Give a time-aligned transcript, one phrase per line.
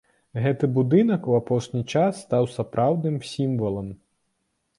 [0.43, 3.87] Гэты будынак у апошні час стаў сапраўдным сімвалам.